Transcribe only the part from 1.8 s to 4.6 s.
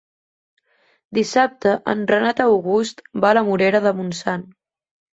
en Renat August va a la Morera de Montsant.